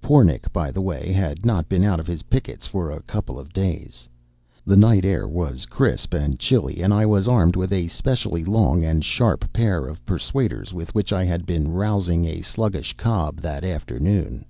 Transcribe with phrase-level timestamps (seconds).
[0.00, 3.52] Pornic, by the way, had not been out of his pickets for a couple of
[3.52, 4.08] days;
[4.64, 8.82] the night air was crisp and chilly; and I was armed with a specially long
[8.82, 13.62] and sharp pair of persuaders with which I had been rousing a sluggish cob that
[13.62, 14.44] afternoon.